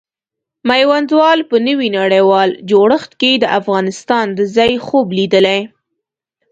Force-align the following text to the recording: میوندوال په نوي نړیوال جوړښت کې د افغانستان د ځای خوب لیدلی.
میوندوال 0.69 1.39
په 1.49 1.55
نوي 1.67 1.89
نړیوال 1.99 2.49
جوړښت 2.69 3.11
کې 3.21 3.31
د 3.37 3.45
افغانستان 3.59 4.25
د 4.37 4.39
ځای 4.55 4.71
خوب 4.85 5.07
لیدلی. 5.17 5.61